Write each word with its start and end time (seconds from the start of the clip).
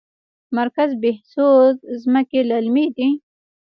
مرکز 0.57 0.89
بهسود 1.01 1.75
ځمکې 2.01 2.39
للمي 2.49 2.87
دي؟ 2.95 3.09